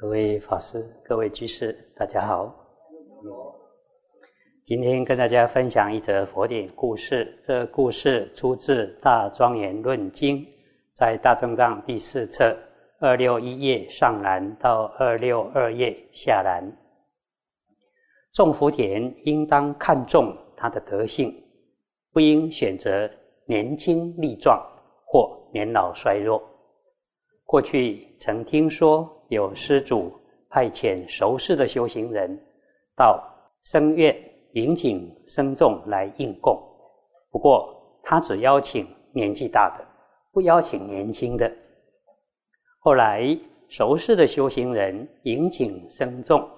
[0.00, 2.54] 各位法师、各位居士，大家好。
[4.64, 7.36] 今天跟大家分享一则佛典故事。
[7.42, 10.36] 这故事出自《大庄严论经》，
[10.92, 12.56] 在大正藏第四册
[13.00, 16.64] 二六一页上栏到二六二页下栏。
[18.32, 21.34] 种福田应当看重它的德性，
[22.12, 23.10] 不应选择
[23.46, 24.64] 年轻力壮
[25.04, 26.40] 或年老衰弱。
[27.44, 30.12] 过去曾听说有施主
[30.48, 32.38] 派遣熟识的修行人
[32.96, 33.22] 到
[33.62, 34.16] 僧院
[34.52, 36.58] 引请僧众来应供，
[37.30, 39.84] 不过他只邀请年纪大的，
[40.32, 41.50] 不邀请年轻的。
[42.80, 46.48] 后来熟识的修行人引请僧众，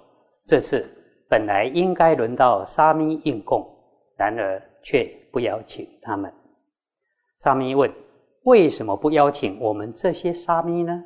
[0.46, 0.88] 这次
[1.28, 3.66] 本来应该轮到沙弥应供，
[4.16, 6.32] 然而却不邀请他们。
[7.38, 7.90] 沙弥问。
[8.44, 11.04] 为什么不邀请我们这些沙弥呢？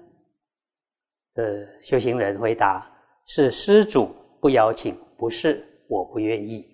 [1.34, 1.44] 呃，
[1.82, 2.90] 修行人回答：
[3.26, 6.64] 是施主不邀请，不是我不愿意。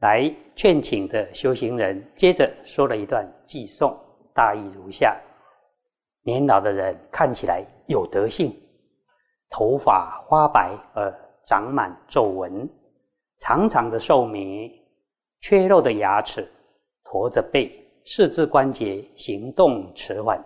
[0.00, 3.98] 来劝请的修行人接着说了一段偈颂，
[4.34, 5.16] 大意如下：
[6.22, 8.54] 年老的人看起来有德性，
[9.48, 11.12] 头发花白而
[11.46, 12.68] 长满皱纹，
[13.38, 14.70] 长长的寿命，
[15.40, 16.46] 缺肉的牙齿，
[17.04, 17.80] 驼着背。
[18.06, 20.38] 四肢关节行动迟缓，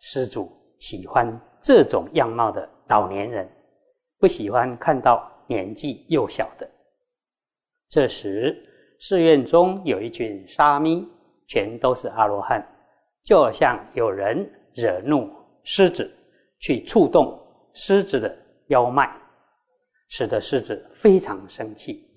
[0.00, 3.48] 施主喜欢这种样貌的老年人，
[4.18, 6.68] 不喜欢看到年纪幼小的。
[7.88, 8.56] 这时，
[9.00, 11.06] 寺院中有一群沙弥，
[11.46, 12.66] 全都是阿罗汉，
[13.24, 15.30] 就像有人惹怒
[15.62, 16.10] 狮子，
[16.58, 17.38] 去触动
[17.74, 18.36] 狮子的
[18.68, 19.10] 腰脉，
[20.08, 22.08] 使得狮子非常生气。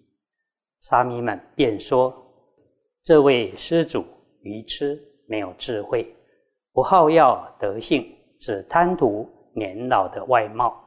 [0.81, 2.13] 沙弥们便说
[3.03, 4.05] ：“这位施主。”
[4.41, 6.15] 愚痴，没有智慧，
[6.71, 10.81] 不好要德性，只贪图年老的外貌。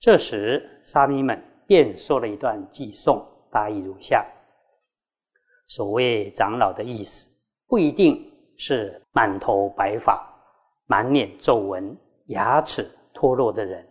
[0.00, 4.24] 这时，沙弥们便说了一段偈颂，大意如下：
[5.66, 7.28] 所谓长老的意思，
[7.66, 8.24] 不一定
[8.56, 10.24] 是满头白发、
[10.86, 11.96] 满脸皱纹、
[12.26, 13.86] 牙齿脱落的人，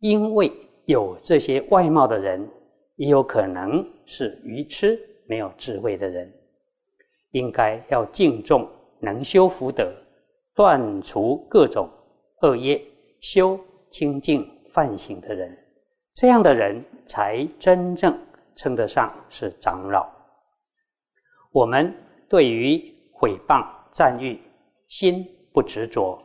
[0.00, 0.52] 因为
[0.86, 2.46] 有这些外貌的人，
[2.96, 6.32] 也有可能是愚痴、没有智慧的人。
[7.32, 8.66] 应该要敬重
[9.00, 9.92] 能修福德、
[10.54, 11.88] 断除各种
[12.42, 12.80] 恶业、
[13.20, 13.58] 修
[13.90, 15.56] 清净梵行的人，
[16.14, 18.16] 这样的人才真正
[18.54, 20.08] 称得上是长老。
[21.52, 21.92] 我们
[22.28, 24.38] 对于毁谤、赞誉，
[24.86, 26.22] 心不执着，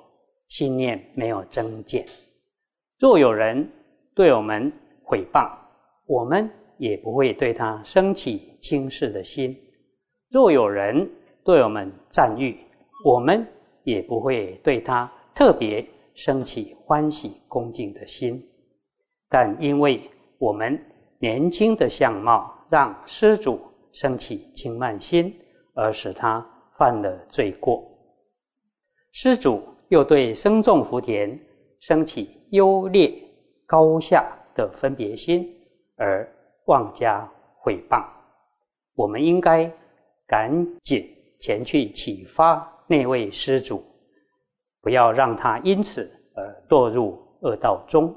[0.49, 2.05] 心念没有增减。
[2.99, 3.67] 若有人
[4.13, 4.71] 对我们
[5.03, 5.49] 毁谤，
[6.05, 9.57] 我们也不会对他升起轻视的心。
[10.29, 11.09] 若有人
[11.43, 12.57] 对我们赞誉，
[13.03, 13.47] 我们
[13.83, 15.83] 也不会对他特别
[16.15, 18.41] 升起欢喜恭敬的心。
[19.29, 20.01] 但因为
[20.37, 20.79] 我们
[21.19, 23.59] 年轻的相貌让施主
[23.91, 25.33] 升起轻慢心，
[25.73, 26.45] 而使他
[26.77, 27.83] 犯了罪过。
[29.11, 31.39] 施主又对僧众福田
[31.79, 33.13] 升起优劣
[33.65, 34.25] 高下
[34.55, 35.47] 的分别心，
[35.97, 36.27] 而
[36.65, 38.03] 妄加毁谤。
[38.95, 39.71] 我们应该。
[40.25, 41.07] 赶紧
[41.37, 43.83] 前去启发那位施主，
[44.83, 48.13] 不要让他因此而堕入恶道中。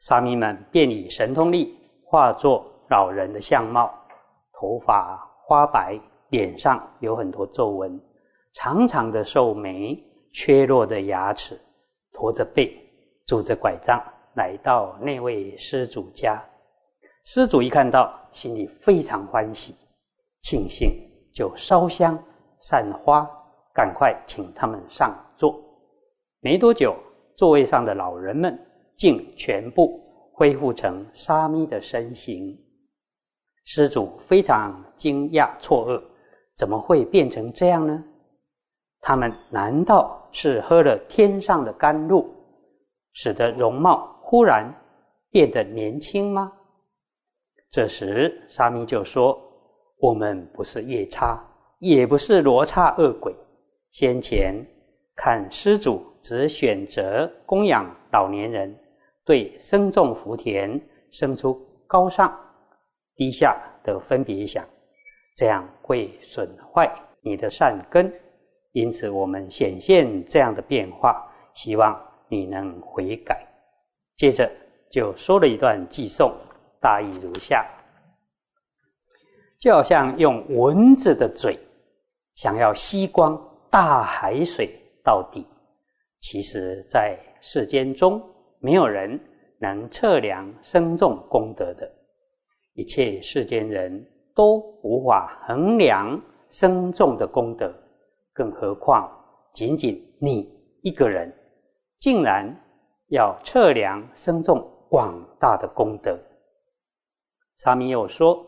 [0.00, 3.94] 沙弥们便以神通力化作老人的相貌，
[4.52, 5.98] 头发花白，
[6.30, 8.00] 脸上有很多皱纹，
[8.54, 9.96] 长长的寿眉，
[10.32, 11.58] 缺落的牙齿，
[12.12, 12.76] 驼着背，
[13.24, 14.02] 拄着拐杖，
[14.34, 16.42] 来到那位施主家。
[17.24, 19.76] 施主一看到，心里非常欢喜。
[20.42, 20.90] 庆幸
[21.32, 22.18] 就烧香
[22.58, 23.30] 散花，
[23.74, 25.60] 赶快请他们上座。
[26.40, 26.96] 没多久，
[27.36, 28.58] 座位上的老人们
[28.96, 30.00] 竟全部
[30.32, 32.58] 恢复成沙弥的身形。
[33.64, 36.02] 施主非常惊讶错愕，
[36.56, 38.04] 怎么会变成这样呢？
[39.00, 42.28] 他们难道是喝了天上的甘露，
[43.12, 44.74] 使得容貌忽然
[45.30, 46.52] 变得年轻吗？
[47.70, 49.46] 这时，沙弥就说。
[50.02, 51.38] 我们不是夜叉，
[51.78, 53.36] 也不是罗刹恶鬼。
[53.90, 54.54] 先前
[55.16, 58.74] 看施主只选择供养老年人，
[59.24, 62.32] 对生种福田生出高尚
[63.16, 64.64] 低下的分别想，
[65.36, 66.90] 这样会损坏
[67.20, 68.12] 你的善根。
[68.72, 73.44] 因此，我们显现这样的变化，希望你能悔改。
[74.16, 74.48] 接着
[74.90, 76.32] 就说了一段偈颂，
[76.80, 77.66] 大意如下。
[79.58, 81.58] 就好像用蚊子的嘴
[82.36, 83.36] 想要吸光
[83.70, 85.46] 大海水到底，
[86.18, 88.20] 其实，在世间中
[88.58, 89.18] 没有人
[89.60, 91.88] 能测量生众功德的，
[92.74, 97.72] 一切世间人都无法衡量生众的功德，
[98.32, 99.08] 更何况
[99.54, 100.52] 仅仅你
[100.82, 101.32] 一个人，
[102.00, 102.52] 竟然
[103.10, 106.18] 要测量生众广大的功德。
[107.54, 108.44] 沙弥又说：“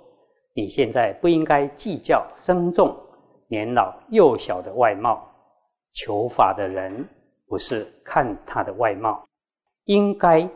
[0.52, 2.96] 你现在不应该计较生众
[3.52, 5.22] 年老幼小的外貌，
[5.92, 7.06] 求法的人
[7.46, 9.28] 不是看他的外貌，
[9.84, 10.48] 应该。”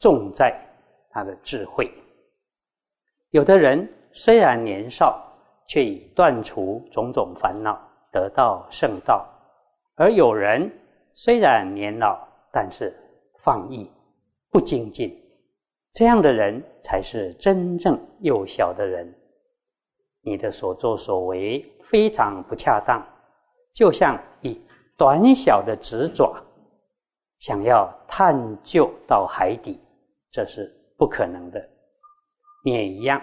[0.00, 0.54] 重在
[1.08, 1.90] 他的智慧。
[3.30, 5.18] 有的人虽然年少，
[5.66, 7.80] 却已断除种种烦恼，
[8.12, 9.24] 得到圣道；
[9.94, 10.70] 而有人
[11.14, 12.18] 虽然年老，
[12.52, 12.92] 但是
[13.38, 13.90] 放逸
[14.50, 15.16] 不精进，
[15.92, 19.10] 这样的人才是真正幼小的人。
[20.24, 23.06] 你的所作所为非常不恰当，
[23.74, 24.60] 就像以
[24.96, 26.34] 短小的指爪，
[27.40, 29.78] 想要探究到海底。
[30.30, 31.62] 这是不可能的。
[32.64, 33.22] 你也一样，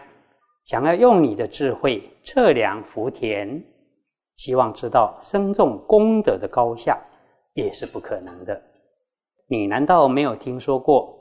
[0.66, 3.62] 想要用你的智慧测量福田，
[4.38, 6.98] 希望知道生众功德的高下，
[7.54, 8.62] 也是不可能的。
[9.48, 11.14] 你难道没有听说过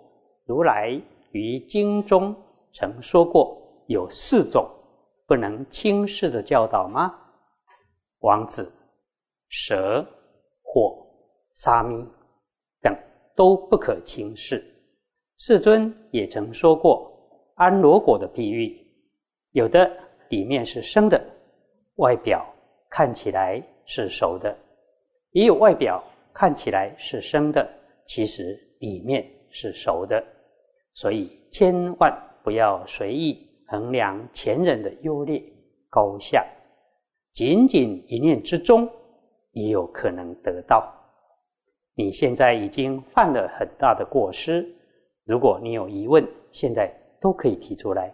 [0.47, 0.91] 如来
[1.33, 2.37] 于经中
[2.73, 4.69] 曾说过有四种
[5.31, 7.15] 不能轻视的教导吗？
[8.19, 8.69] 王子、
[9.49, 10.05] 蛇、
[10.61, 11.07] 火、
[11.55, 12.05] 沙弥
[12.83, 12.93] 等
[13.37, 14.61] 都不可轻视。
[15.39, 17.13] 世尊也曾说过
[17.55, 18.77] 安罗果的比喻，
[19.53, 19.89] 有的
[20.31, 21.25] 里面是生的，
[21.99, 22.45] 外表
[22.91, 24.53] 看起来是熟的；
[25.31, 26.03] 也有外表
[26.35, 27.73] 看起来是生的，
[28.05, 30.21] 其实里面是熟的。
[30.93, 32.13] 所以千万
[32.43, 35.41] 不要随意衡量前人的优劣
[35.89, 36.45] 高下，
[37.33, 38.91] 仅仅一念之中
[39.53, 40.93] 也有可能得到。
[41.95, 44.69] 你现在已经犯了很大的过失。
[45.25, 48.13] 如果你有疑问，现在都可以提出来。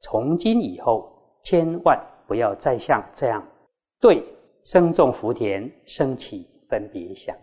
[0.00, 1.96] 从今以后，千万
[2.26, 3.46] 不要再像这样
[4.00, 4.24] 对
[4.64, 7.36] 生众福田升起分别想。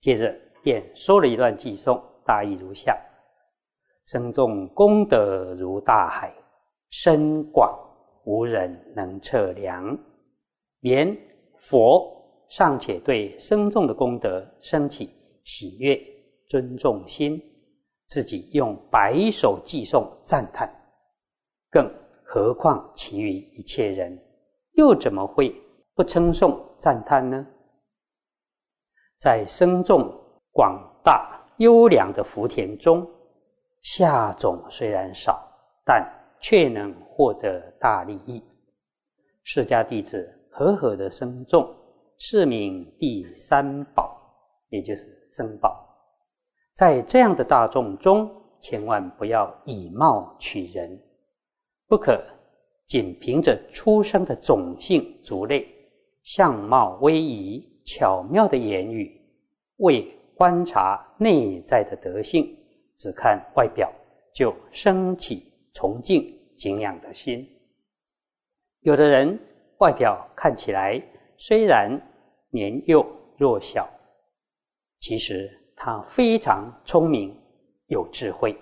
[0.00, 2.94] 接着便说了一段偈颂，大意如下：
[4.04, 6.32] 生众功德如大海，
[6.90, 7.78] 深广
[8.24, 9.98] 无人能测量。
[10.80, 11.16] 连
[11.58, 12.10] 佛
[12.48, 15.10] 尚且对生众的功德升起
[15.44, 16.00] 喜悦、
[16.48, 17.40] 尊重心。
[18.06, 20.68] 自己用白手寄送赞叹，
[21.70, 21.88] 更
[22.24, 24.20] 何况其余一切人，
[24.72, 25.54] 又怎么会
[25.94, 27.46] 不称颂赞叹呢？
[29.20, 30.12] 在生众
[30.50, 33.08] 广大优良的福田中，
[33.82, 35.42] 下种虽然少，
[35.84, 36.06] 但
[36.40, 38.42] 却能获得大利益。
[39.42, 41.66] 释迦弟子和合的生众，
[42.18, 44.16] 是名第三宝，
[44.68, 45.86] 也就是生宝。
[46.74, 48.30] 在这样的大众中，
[48.60, 51.00] 千万不要以貌取人，
[51.88, 52.22] 不可
[52.86, 55.66] 仅凭着出生的种姓族类、
[56.22, 59.20] 相貌威仪、巧妙的言语，
[59.78, 60.06] 为
[60.36, 62.56] 观察内在的德性，
[63.00, 63.90] 只看外表
[64.32, 67.48] 就升起崇敬敬仰的心。
[68.80, 69.40] 有的人
[69.78, 71.02] 外表看起来
[71.36, 71.90] 虽然
[72.50, 73.04] 年幼
[73.38, 73.88] 弱小，
[75.00, 75.56] 其实。
[75.82, 77.34] 他非常聪明，
[77.86, 78.54] 有智慧，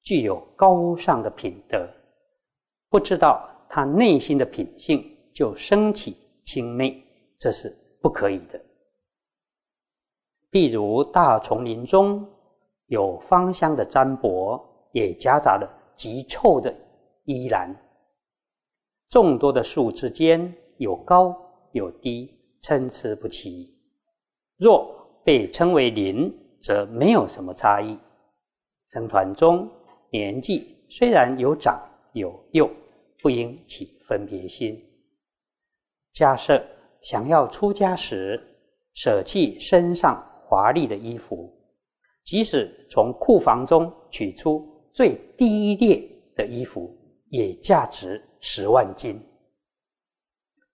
[0.00, 1.86] 具有高尚的品德。
[2.88, 5.04] 不知道他内心的品性，
[5.34, 6.16] 就升起
[6.46, 6.98] 轻蔑，
[7.38, 8.58] 这是不可以的。
[10.50, 12.26] 譬如大丛林中
[12.86, 14.60] 有芳香的占卜，
[14.92, 16.74] 也夹杂了极臭的
[17.24, 17.74] 依兰。
[19.08, 21.36] 众多的树之间有高
[21.72, 23.72] 有低，参差不齐。
[24.56, 27.98] 若被称为林，则没有什么差异。
[28.88, 29.68] 僧团中
[30.10, 31.80] 年纪虽然有长
[32.12, 32.70] 有幼，
[33.20, 34.80] 不应起分别心。
[36.12, 36.64] 假设
[37.02, 38.40] 想要出家时，
[38.94, 41.52] 舍弃身上华丽的衣服，
[42.26, 46.94] 即使从库房中取出最低劣的衣服，
[47.30, 49.18] 也价值十万金。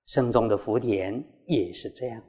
[0.06, 2.20] 僧中的福田也是这样，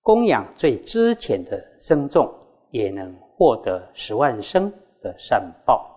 [0.00, 2.28] 供养最知浅的僧众。
[2.74, 4.68] 也能获得十万生
[5.00, 5.88] 的善报。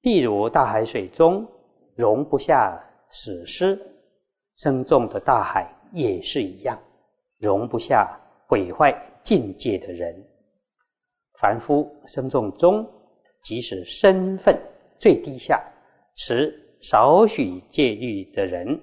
[0.00, 1.46] 譬如大海水中
[1.94, 3.78] 容不下死尸，
[4.56, 6.82] 生众的大海也是一样，
[7.36, 8.90] 容不下毁坏
[9.22, 10.29] 境界的人。
[11.40, 12.86] 凡夫生众中，
[13.42, 14.54] 即使身份
[14.98, 15.58] 最低下、
[16.14, 18.78] 持少许戒律的人，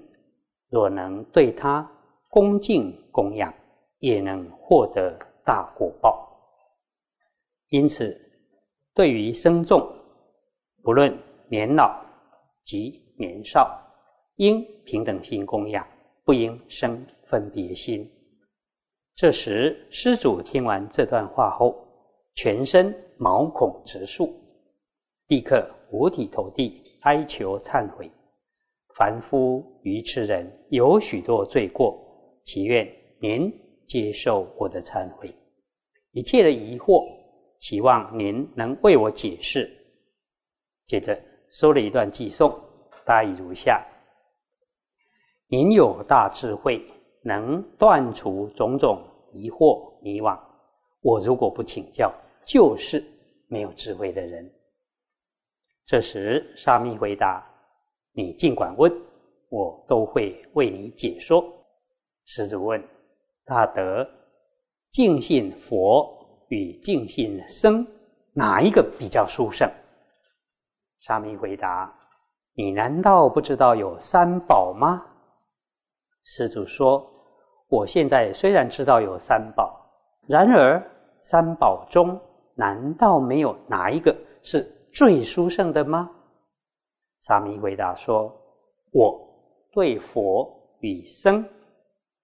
[0.68, 1.88] 若能对他
[2.28, 3.54] 恭敬供养，
[4.00, 6.28] 也能获得大果报。
[7.68, 8.20] 因此，
[8.92, 9.88] 对于生众，
[10.82, 11.16] 不论
[11.48, 12.04] 年老
[12.64, 13.80] 及年少，
[14.34, 15.86] 应平等心供养，
[16.24, 18.10] 不应生分别心。
[19.14, 21.87] 这时，施主听完这段话后，
[22.40, 24.32] 全身毛孔直竖，
[25.26, 28.08] 立刻五体投地，哀求忏悔。
[28.94, 31.98] 凡夫愚痴人有许多罪过，
[32.44, 32.88] 祈愿
[33.20, 33.52] 您
[33.88, 35.34] 接受我的忏悔。
[36.12, 37.04] 一切的疑惑，
[37.58, 39.68] 期望您能为我解释。
[40.86, 42.56] 接着说了一段偈颂，
[43.04, 43.84] 大意如下：
[45.48, 46.86] 您有大智慧，
[47.24, 49.02] 能断除种种
[49.32, 50.38] 疑惑迷惘。
[51.00, 52.12] 我如果不请教，
[52.48, 53.04] 就是
[53.46, 54.50] 没有智慧的人。
[55.84, 57.44] 这时沙弥回答。
[58.12, 58.90] 你尽管问，
[59.48, 61.44] 我都会为你解说。
[62.24, 62.82] 施主问：
[63.44, 64.04] 大德，
[64.90, 66.10] 敬信佛
[66.48, 67.86] 与敬信僧，
[68.32, 69.70] 哪一个比较殊胜？
[71.00, 71.94] 沙弥回答：
[72.54, 75.06] 你难道不知道有三宝吗？
[76.24, 77.08] 施主说：
[77.68, 79.80] 我现在虽然知道有三宝，
[80.26, 80.82] 然而
[81.20, 82.20] 三宝中
[82.58, 84.12] 难道没有哪一个
[84.42, 86.10] 是最殊胜的吗？
[87.20, 88.34] 沙弥回答说
[88.90, 89.16] ：“我
[89.70, 91.44] 对佛与生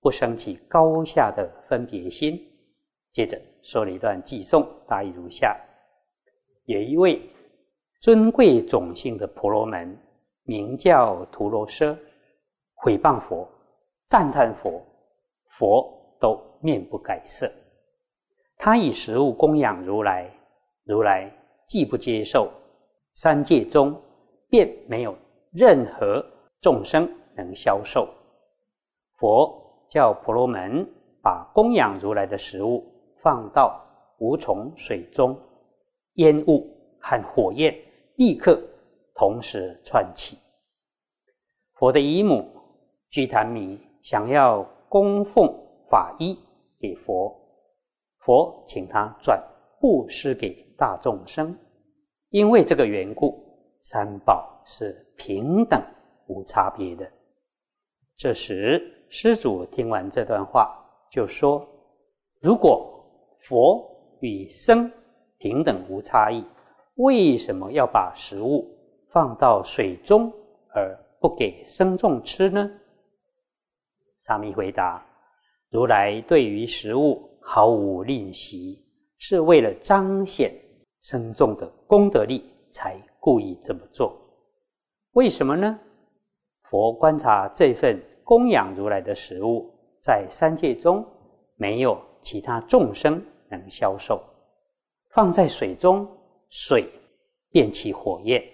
[0.01, 2.37] 不生起高下的分别心。”
[3.15, 5.57] 接着说了一段偈颂，大意如下：
[6.65, 7.23] 有一位
[8.01, 9.97] 尊贵种姓的婆罗门，
[10.43, 11.97] 名叫陀罗奢，
[12.75, 13.49] 毁谤佛，
[14.09, 14.85] 赞叹佛，
[15.47, 17.49] 佛都面不改色。
[18.65, 20.27] 他以食物供养如来，
[20.85, 21.31] 如来
[21.69, 22.51] 既不接受，
[23.13, 23.95] 三界中。
[24.49, 25.15] 便没有
[25.53, 26.25] 任何
[26.63, 27.07] 众生
[27.37, 28.09] 能消受。
[29.19, 29.53] 佛
[29.89, 30.89] 叫婆罗门
[31.21, 32.83] 把供养如来的食物
[33.21, 33.85] 放到
[34.19, 35.39] 无从水中，
[36.15, 36.67] 烟雾
[37.01, 37.77] 和火焰
[38.17, 38.59] 立刻
[39.15, 40.39] 同时窜起。
[41.75, 42.49] 佛的姨母
[43.11, 45.53] 居檀弥想要供奉
[45.91, 46.39] 法衣
[46.79, 47.35] 给佛，
[48.25, 49.43] 佛请他转
[49.81, 51.57] 布施给大众生，
[52.31, 53.43] 因为这个缘故。
[53.81, 55.79] 三宝是平等
[56.27, 57.07] 无差别的。
[58.17, 60.75] 这时，施主听完这段话，
[61.11, 61.69] 就说
[62.41, 63.05] ：“如果
[63.41, 63.87] 佛
[64.21, 64.91] 与僧
[65.37, 66.43] 平等无差异，
[66.95, 68.67] 为什么要把食物
[69.11, 70.33] 放到水中
[70.75, 72.71] 而不给僧众吃呢？”
[74.23, 75.05] 沙弥回答
[75.69, 78.85] ：“如来对于食物毫无吝惜，
[79.19, 80.53] 是为了彰显
[81.03, 84.15] 僧众的功德力才。”故意这么做，
[85.13, 85.81] 为什么呢？
[86.65, 89.73] 佛观察这份供养如来的食物，
[90.03, 91.03] 在三界中
[91.57, 94.23] 没有其他众生能消受，
[95.09, 96.07] 放在水中，
[96.51, 96.87] 水
[97.49, 98.45] 变起火焰。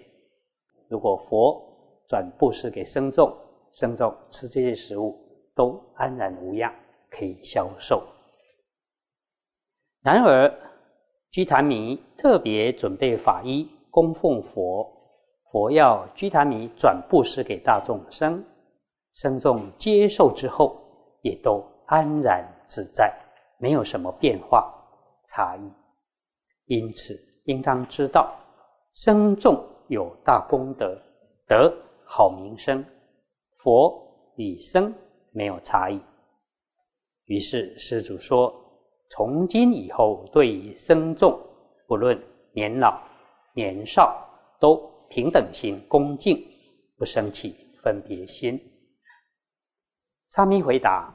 [0.87, 1.61] 如果佛
[2.07, 3.29] 转布施给僧众，
[3.73, 5.19] 僧众吃这些食物
[5.53, 6.73] 都安然无恙，
[7.09, 8.01] 可以消受。
[10.01, 10.51] 然而，
[11.29, 13.69] 居檀弥特别准备法衣。
[13.93, 14.89] 供奉佛，
[15.51, 18.41] 佛要居檀弥转布施给大众生，
[19.11, 20.81] 僧众接受之后，
[21.21, 23.13] 也都安然自在，
[23.57, 24.73] 没有什么变化
[25.27, 25.71] 差异。
[26.67, 28.33] 因此，应当知道，
[28.93, 30.97] 僧众有大功德，
[31.45, 32.81] 得好名声；
[33.57, 34.01] 佛
[34.37, 34.93] 与僧
[35.31, 35.99] 没有差异。
[37.25, 38.53] 于是，施主说：
[39.11, 41.39] 从今以后，对于僧众，
[41.85, 42.19] 不论
[42.53, 42.99] 年老。
[43.53, 44.25] 年少
[44.61, 46.41] 都平等心恭敬，
[46.97, 47.53] 不生起
[47.83, 48.57] 分别心。
[50.29, 51.13] 沙弥回答：“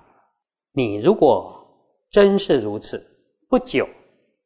[0.73, 1.67] 你如果
[2.11, 3.03] 真是如此，
[3.49, 3.89] 不久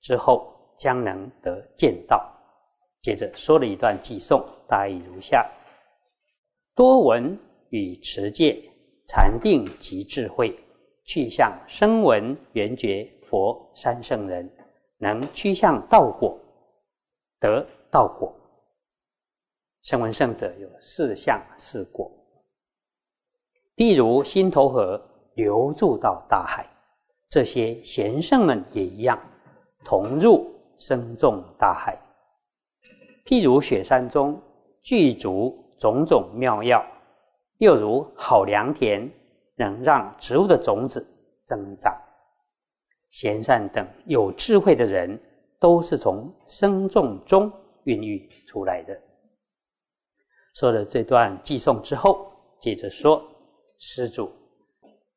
[0.00, 2.25] 之后将能得见道。”
[3.02, 5.50] 接着说了一段偈颂，大意如下：
[6.76, 7.37] 多闻
[7.71, 8.62] 与持戒，
[9.09, 10.57] 禅定及智慧，
[11.04, 14.50] 去向声闻缘觉佛三圣人，
[14.99, 16.37] 能趋向道果，
[17.38, 17.64] 得。
[17.92, 18.32] 道果，
[19.82, 22.08] 声闻圣者有四相四果。
[23.75, 25.02] 譬如心头河
[25.34, 26.64] 流注到大海，
[27.28, 29.18] 这些贤圣们也一样，
[29.84, 31.99] 同入深重大海。
[33.26, 34.40] 譬如雪山中
[34.82, 36.87] 具足种种妙药，
[37.58, 39.10] 又如好良田，
[39.56, 41.04] 能让植物的种子
[41.44, 41.92] 增长。
[43.10, 45.20] 贤善等有智慧的人，
[45.58, 47.52] 都是从生众中。
[47.84, 48.94] 孕育出来的。
[50.54, 53.26] 说了这段寄颂之后，接着说
[53.80, 54.30] ：“施主，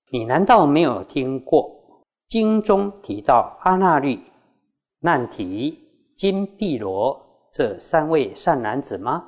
[0.10, 1.70] 你难道没有听过
[2.30, 4.18] 经中提到阿那律、
[5.00, 5.78] 难提、
[6.16, 7.22] 金碧罗
[7.52, 9.28] 这三位善男子吗？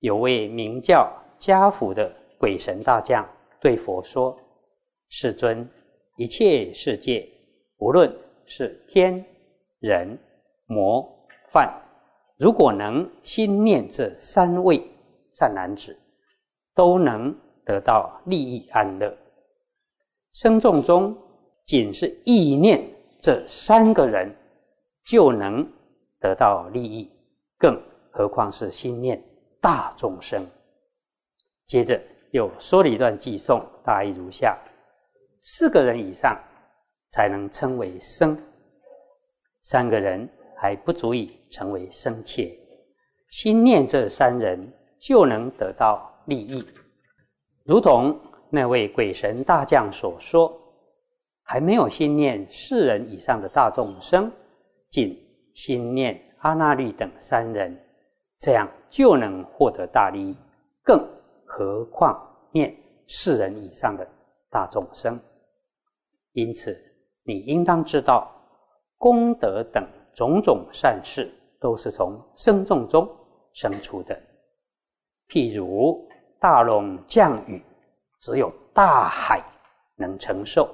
[0.00, 1.08] 有位名叫
[1.38, 3.24] 家父的鬼神大将
[3.60, 4.36] 对佛说
[5.10, 5.66] ：“世尊，
[6.16, 7.26] 一切世界，
[7.78, 8.14] 无论
[8.46, 9.24] 是天、
[9.80, 10.18] 人、
[10.66, 11.06] 魔、
[11.50, 11.72] 梵，
[12.38, 14.82] 如果能心念这三位
[15.32, 15.96] 善男子，
[16.74, 19.16] 都能得到利益安乐。
[20.32, 21.16] 生众中，
[21.64, 22.82] 仅是意念
[23.20, 24.34] 这三个人，
[25.04, 25.66] 就能
[26.20, 27.10] 得到利益，
[27.58, 27.80] 更
[28.10, 29.22] 何况是心念？”
[29.58, 30.46] 大众生，
[31.66, 34.56] 接着又说了一段偈颂，大意如下：
[35.40, 36.38] 四个人以上
[37.10, 38.36] 才能称为生，
[39.62, 42.56] 三个人还不足以成为生切。
[43.30, 46.64] 心念这三人就能得到利益，
[47.64, 48.18] 如同
[48.50, 50.56] 那位鬼神大将所说，
[51.42, 54.30] 还没有心念四人以上的大众生，
[54.90, 55.16] 仅
[55.54, 57.76] 心念阿那律等三人。
[58.38, 60.36] 这样就能获得大利益，
[60.82, 61.02] 更
[61.46, 62.20] 何况
[62.52, 62.76] 念
[63.08, 64.06] 四人以上的
[64.50, 65.18] 大众生。
[66.32, 66.78] 因此，
[67.26, 68.30] 你应当知道，
[68.96, 71.30] 功德等种种善事
[71.60, 73.08] 都是从生众中
[73.52, 74.16] 生出的。
[75.28, 77.62] 譬如大龙降雨，
[78.20, 79.42] 只有大海
[79.96, 80.66] 能承受；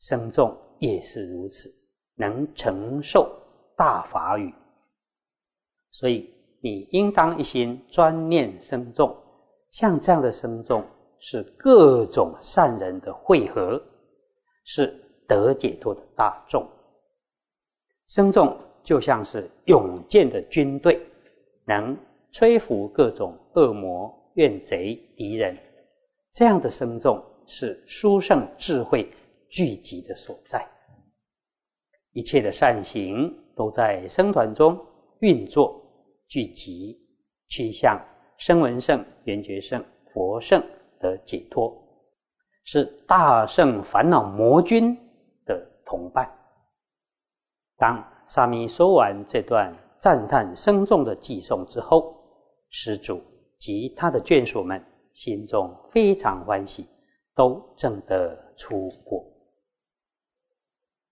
[0.00, 1.72] 生众也是如此，
[2.16, 3.30] 能承受
[3.76, 4.52] 大法雨。
[5.90, 6.34] 所以。
[6.62, 9.16] 你应当一心专念生众，
[9.70, 10.84] 像这样的生众
[11.18, 13.82] 是各种善人的汇合，
[14.64, 14.94] 是
[15.30, 16.68] 得解脱的大众。
[18.08, 21.00] 生众就像是勇健的军队，
[21.64, 21.96] 能
[22.32, 25.56] 摧服各种恶魔、怨贼、敌人。
[26.32, 29.08] 这样的生众是殊胜智慧
[29.48, 30.68] 聚集的所在。
[32.12, 34.76] 一切的善行都在僧团中
[35.20, 35.80] 运作。
[36.28, 36.96] 聚集
[37.48, 38.00] 趋向
[38.38, 40.64] 声闻圣、缘觉圣、佛圣
[41.00, 41.76] 的解脱，
[42.62, 44.96] 是大圣烦恼魔君
[45.90, 46.30] 同伴。
[47.76, 52.14] 当沙弥说完这段赞叹声重的偈颂之后，
[52.68, 53.20] 施主
[53.58, 54.80] 及他的眷属们
[55.12, 56.86] 心中非常欢喜，
[57.34, 59.26] 都证得出果。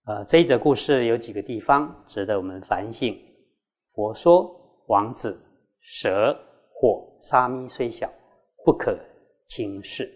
[0.06, 3.14] 呃，这一则故事有几个地方值得我们反省。
[3.92, 4.54] 佛说。
[4.88, 5.38] 王子
[5.82, 6.34] 蛇
[6.72, 8.10] 或沙弥虽小，
[8.64, 8.98] 不可
[9.48, 10.10] 轻视。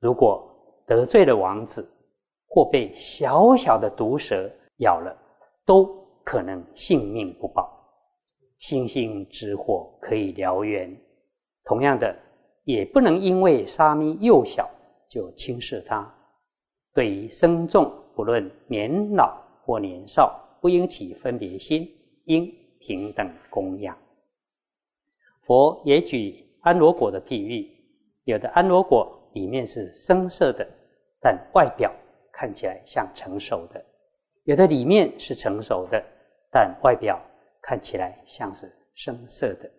[0.00, 0.52] 如果
[0.84, 1.88] 得罪了王子，
[2.54, 5.12] 或被小小的毒蛇咬了，
[5.66, 5.84] 都
[6.22, 7.68] 可能性命不保。
[8.60, 10.96] 星星之火可以燎原，
[11.64, 12.16] 同样的，
[12.62, 14.70] 也不能因为沙弥幼小
[15.10, 16.08] 就轻视他。
[16.94, 21.90] 对于僧众，不论年老或年少，不应起分别心，
[22.26, 22.48] 应。
[22.86, 23.96] 平等供养。
[25.46, 27.66] 佛也举安罗果的譬喻，
[28.24, 30.68] 有的安罗果里面是深色的，
[31.18, 31.90] 但外表
[32.36, 33.80] 看起来像成熟的；
[34.42, 36.04] 有的里面是成熟的，
[36.50, 37.20] 但外表
[37.62, 39.70] 看起来像是深色的。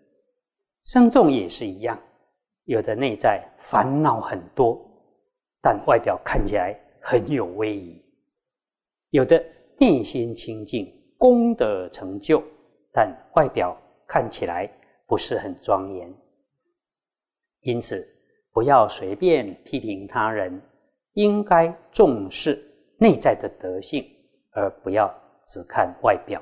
[0.86, 2.00] 生众也是一样，
[2.63, 4.80] 有的内在烦恼很多，
[5.62, 8.02] 但外表看起来很有威仪；
[9.10, 9.44] 有的
[9.78, 12.41] 内心清净，功德成就。
[12.98, 14.72] 但外表看起来
[15.06, 16.10] 不是很庄严，
[17.60, 18.08] 因此
[18.54, 20.62] 不要随便批评他人，
[21.15, 22.63] 应该重视
[22.97, 24.06] 内在的德性，
[24.51, 25.13] 而不要
[25.45, 26.41] 只看外表。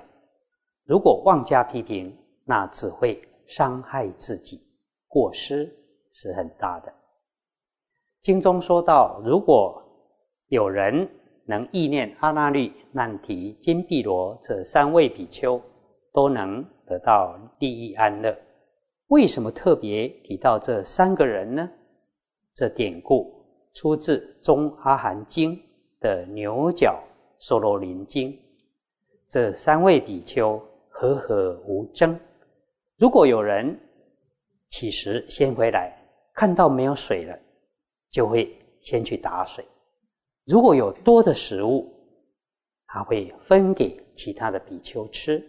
[0.86, 4.62] 如果妄加批评，那只会伤害自己，
[5.08, 5.74] 过失
[6.12, 6.94] 是很大的。
[8.22, 9.82] 经中说到，如果
[10.50, 11.10] 有人
[11.46, 15.60] 能意念阿那律、难提、金碧罗这三位比丘。
[16.16, 18.38] 都能得到利益安乐。
[19.08, 21.68] 为什么特别提到这三个人呢？
[22.54, 23.43] 这典故
[23.74, 25.56] 出自《中阿含经》
[26.00, 27.02] 的牛角
[27.40, 28.38] 娑罗林经。
[29.28, 30.58] 这三位比丘
[30.90, 32.20] 和和无争。
[32.98, 33.78] 如果有人
[34.70, 35.92] 起时先回来，
[36.34, 37.38] 看到没有水了，
[38.12, 39.66] 就会先去打水。
[40.46, 41.92] 如果有多的食物，
[42.86, 45.44] 他会分给其他的比丘吃。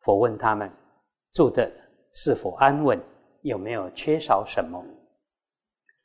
[0.00, 0.70] 佛问他们
[1.32, 1.70] 住的
[2.12, 3.00] 是否安稳，
[3.42, 4.84] 有没有缺少什么？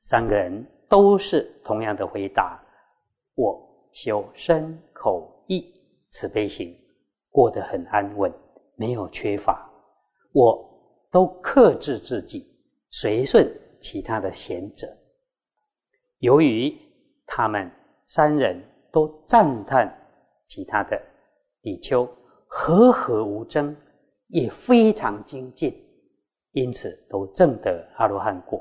[0.01, 2.61] 三个人都是同样的回答：
[3.35, 5.73] 我修身口意
[6.09, 6.75] 慈悲行，
[7.29, 8.31] 过得很安稳，
[8.75, 9.69] 没有缺乏。
[10.33, 10.67] 我
[11.11, 12.45] 都克制自己，
[12.89, 13.49] 随顺
[13.81, 14.87] 其他的贤者。
[16.19, 16.75] 由于
[17.25, 17.71] 他们
[18.07, 19.91] 三人都赞叹
[20.47, 21.01] 其他的
[21.61, 22.07] 比丘
[22.47, 23.75] 和和无争。
[24.29, 25.71] 也非常精进，
[26.51, 28.59] 因此都证得阿罗汉果。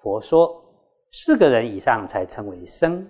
[0.00, 0.64] 佛说，
[1.12, 3.06] 四个人以上才称为僧，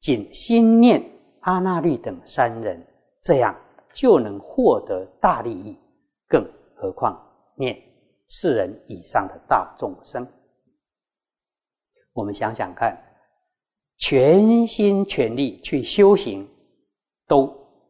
[0.00, 1.02] 仅心念
[1.40, 2.84] 阿那律等三人，
[3.22, 3.54] 这样
[3.92, 5.78] 就能获得大利益，
[6.28, 6.44] 更
[6.74, 7.20] 何况
[7.54, 7.76] 念
[8.28, 10.26] 四人以上的大众生？
[12.12, 12.96] 我们想想看，
[13.98, 16.48] 全心全力去修行，
[17.26, 17.46] 都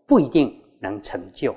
[0.06, 1.54] 不一定能成就。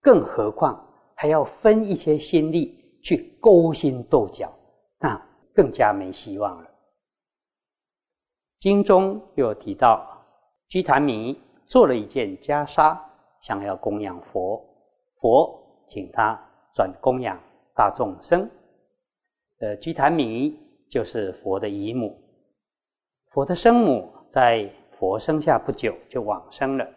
[0.00, 4.52] 更何况还要分一些心力去勾心斗角，
[4.98, 5.20] 那
[5.54, 6.70] 更加没希望了。
[8.64, 10.24] 经中又提到，
[10.70, 12.98] 居檀弥做了一件袈裟，
[13.42, 14.58] 想要供养佛，
[15.20, 16.34] 佛请他
[16.74, 17.38] 转供养
[17.74, 18.48] 大众生。
[19.60, 22.18] 呃，居檀弥就是佛的姨母，
[23.32, 24.66] 佛的生母在
[24.98, 26.88] 佛生下不久就往生了，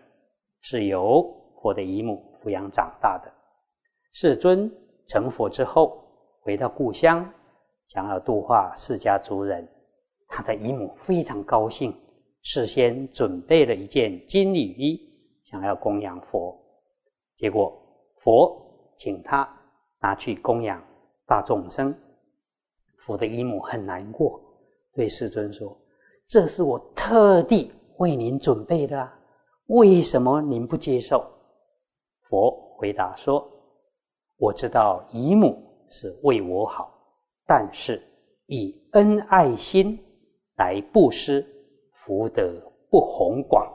[0.62, 1.21] 是由
[1.62, 2.23] 佛的姨母。
[2.41, 3.30] 抚养长大的
[4.13, 4.71] 世尊
[5.10, 6.01] 成佛之后，
[6.43, 7.34] 回到故乡，
[7.89, 9.67] 想要度化释迦族人。
[10.27, 11.93] 他的姨母非常高兴，
[12.41, 14.99] 事先准备了一件金缕衣，
[15.43, 16.57] 想要供养佛。
[17.35, 17.77] 结果
[18.17, 19.47] 佛请他
[19.99, 20.83] 拿去供养
[21.25, 21.95] 大众生。
[22.97, 24.41] 佛的姨母很难过，
[24.93, 25.77] 对世尊说
[26.27, 29.09] ：“这是我特地为您准备的，
[29.67, 31.25] 为什么您不接受？”
[32.27, 33.49] 佛回答说
[34.37, 35.57] ：“我知道姨母
[35.89, 36.91] 是为我好，
[37.45, 38.01] 但是
[38.47, 39.97] 以恩爱心
[40.58, 41.43] 来布施，
[41.93, 42.54] 福德
[42.91, 43.67] 不宏广。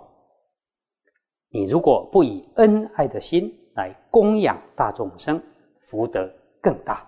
[1.49, 5.43] 你如果不以恩爱的心来供养大众生，
[5.81, 7.05] 福德更大。”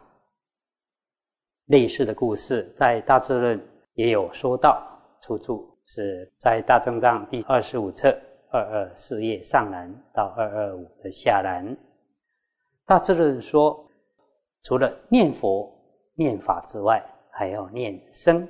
[1.66, 3.58] 类似的故事在《大智论》
[3.94, 4.82] 也有说到，
[5.20, 8.18] 出处是在《大正藏》第二十五册。
[8.50, 11.76] 二二四页上栏到二二五的下栏，
[12.86, 13.84] 大智论说，
[14.62, 15.68] 除了念佛
[16.14, 18.46] 念法之外，还要念僧，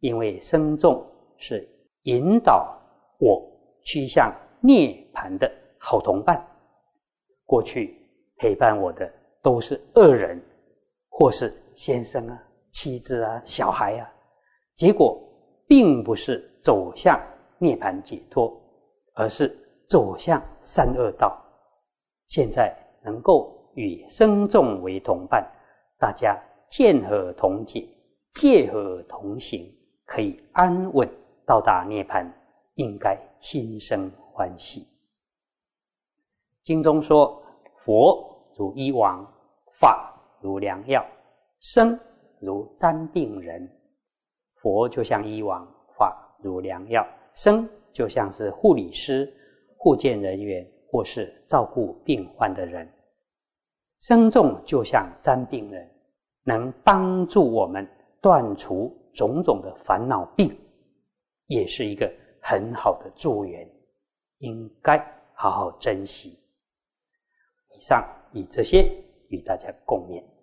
[0.00, 1.04] 因为僧众
[1.38, 1.68] 是
[2.02, 2.78] 引导
[3.18, 3.42] 我
[3.84, 6.44] 趋向涅槃的好同伴。
[7.44, 7.96] 过去
[8.38, 9.10] 陪伴我的
[9.42, 10.40] 都是恶人，
[11.08, 14.12] 或是先生啊、妻子啊、小孩啊，
[14.76, 15.20] 结果
[15.66, 17.20] 并不是走向
[17.58, 18.62] 涅槃解脱。
[19.18, 19.48] 而是
[19.88, 21.42] 走向三恶道。
[22.26, 25.42] 现在能够与僧众为同伴，
[25.98, 27.88] 大家见合同解，
[28.34, 29.74] 戒合同行，
[30.16, 31.06] 可以安稳
[31.44, 32.26] 到达涅槃，
[32.76, 34.88] 应该心生欢喜。
[36.64, 37.42] 经中说，
[37.80, 39.30] 佛如医王，
[39.72, 41.04] 法如良药，
[41.60, 42.00] 生
[42.40, 43.70] 如瞻病人。
[44.54, 47.68] 佛就像医王，法如良药，生。
[47.92, 49.30] 就像是护理师、
[49.76, 52.90] 护健人员，或是照顾病患的人，
[54.00, 55.86] 生众就像沾病人，
[56.42, 57.86] 能帮助我们
[58.22, 60.54] 断除种种的烦恼病，
[61.46, 63.66] 也是一个很好的助缘，
[64.38, 64.98] 应该
[65.34, 66.38] 好好珍惜。
[67.74, 68.92] 以上以这些
[69.28, 70.35] 与大家共勉。